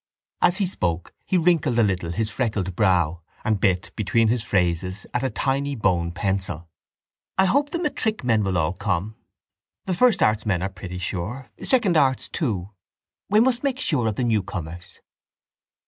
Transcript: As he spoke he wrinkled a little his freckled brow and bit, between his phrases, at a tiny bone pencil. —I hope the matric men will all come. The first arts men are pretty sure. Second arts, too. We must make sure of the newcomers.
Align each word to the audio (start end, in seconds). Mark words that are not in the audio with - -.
As 0.41 0.57
he 0.57 0.65
spoke 0.65 1.13
he 1.27 1.37
wrinkled 1.37 1.77
a 1.77 1.83
little 1.83 2.09
his 2.11 2.31
freckled 2.31 2.75
brow 2.75 3.21
and 3.45 3.59
bit, 3.59 3.91
between 3.95 4.29
his 4.29 4.43
phrases, 4.43 5.05
at 5.13 5.21
a 5.21 5.29
tiny 5.29 5.75
bone 5.75 6.11
pencil. 6.11 6.67
—I 7.37 7.45
hope 7.45 7.69
the 7.69 7.77
matric 7.77 8.23
men 8.23 8.43
will 8.43 8.57
all 8.57 8.73
come. 8.73 9.15
The 9.85 9.93
first 9.93 10.23
arts 10.23 10.43
men 10.43 10.63
are 10.63 10.69
pretty 10.69 10.97
sure. 10.97 11.51
Second 11.61 11.97
arts, 11.97 12.29
too. 12.29 12.71
We 13.29 13.39
must 13.41 13.61
make 13.63 13.79
sure 13.79 14.07
of 14.07 14.15
the 14.15 14.23
newcomers. 14.23 15.01